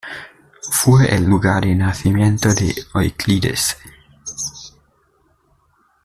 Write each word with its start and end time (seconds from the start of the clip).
Fue 0.71 1.13
el 1.15 1.25
lugar 1.25 1.63
de 1.63 1.75
nacimiento 1.75 2.51
de 2.55 2.73
Euclides. 2.95 3.77